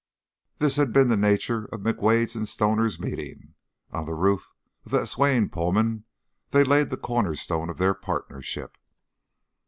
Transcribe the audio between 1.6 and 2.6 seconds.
of McWade's and